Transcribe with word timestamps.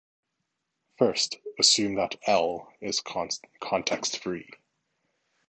First, 0.97 1.37
assume 1.59 1.93
that 1.97 2.17
"L" 2.25 2.73
is 2.81 3.01
context 3.01 4.17
free. 4.17 4.49